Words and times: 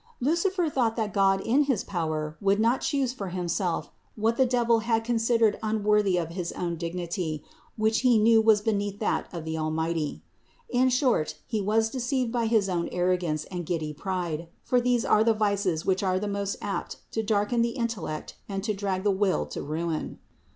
Lucifer 0.19 0.67
thought 0.67 0.95
that 0.95 1.13
God 1.13 1.41
in 1.41 1.65
his 1.65 1.83
power 1.83 2.35
would 2.41 2.59
not 2.59 2.81
choose 2.81 3.13
for 3.13 3.27
Himself 3.27 3.91
what 4.15 4.35
the 4.35 4.47
devil 4.47 4.79
had 4.79 5.03
considered 5.03 5.59
unworthy 5.61 6.17
of 6.17 6.29
his 6.31 6.51
own 6.53 6.75
dignity, 6.75 7.43
which 7.77 7.99
he 7.99 8.17
knew 8.17 8.41
was 8.41 8.61
beneath 8.61 8.97
that 8.97 9.31
of 9.31 9.45
the 9.45 9.59
Almighty. 9.59 10.23
In 10.69 10.89
short, 10.89 11.35
he 11.45 11.61
was 11.61 11.91
deceived 11.91 12.31
by 12.31 12.47
his 12.47 12.67
own 12.67 12.89
arro 12.89 13.19
gance 13.21 13.43
and 13.51 13.63
giddy 13.63 13.93
pride, 13.93 14.47
for 14.63 14.81
these 14.81 15.05
are 15.05 15.23
the 15.23 15.35
vices 15.35 15.85
which 15.85 16.01
are 16.01 16.19
most 16.25 16.55
apt 16.63 16.97
to 17.11 17.21
darken 17.21 17.61
the 17.61 17.73
intellect 17.77 18.35
and 18.49 18.63
to 18.63 18.73
drag 18.73 19.03
the 19.03 19.11
will 19.11 19.45
to 19.45 19.61
ruin. 19.61 20.17